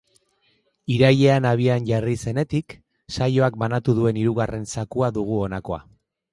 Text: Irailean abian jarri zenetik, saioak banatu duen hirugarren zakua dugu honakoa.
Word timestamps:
Irailean 0.93 1.47
abian 1.49 1.85
jarri 1.89 2.15
zenetik, 2.25 2.77
saioak 3.19 3.61
banatu 3.67 3.97
duen 4.01 4.21
hirugarren 4.23 4.69
zakua 4.77 5.15
dugu 5.23 5.41
honakoa. 5.45 5.83